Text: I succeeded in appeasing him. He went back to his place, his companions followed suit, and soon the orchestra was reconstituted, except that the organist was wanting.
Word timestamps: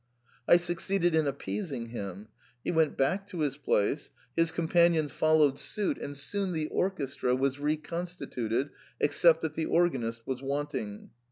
I 0.47 0.57
succeeded 0.57 1.13
in 1.13 1.27
appeasing 1.27 1.89
him. 1.89 2.29
He 2.63 2.71
went 2.71 2.97
back 2.97 3.27
to 3.27 3.41
his 3.41 3.55
place, 3.57 4.09
his 4.35 4.51
companions 4.51 5.11
followed 5.11 5.59
suit, 5.59 5.99
and 5.99 6.17
soon 6.17 6.53
the 6.53 6.69
orchestra 6.69 7.35
was 7.35 7.59
reconstituted, 7.59 8.71
except 8.99 9.41
that 9.41 9.53
the 9.53 9.67
organist 9.67 10.25
was 10.25 10.41
wanting. 10.41 11.11